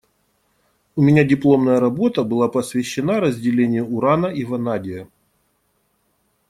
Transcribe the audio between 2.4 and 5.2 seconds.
посвящена разделению урана и ванадия.